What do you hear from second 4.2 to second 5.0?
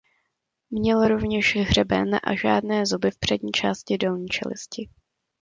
čelisti.